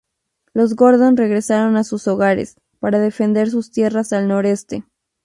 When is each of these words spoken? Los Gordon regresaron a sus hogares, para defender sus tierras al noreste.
Los 0.55 0.75
Gordon 0.75 1.15
regresaron 1.15 1.75
a 1.77 1.83
sus 1.83 2.07
hogares, 2.07 2.55
para 2.79 2.97
defender 2.97 3.51
sus 3.51 3.69
tierras 3.69 4.13
al 4.13 4.27
noreste. 4.27 4.83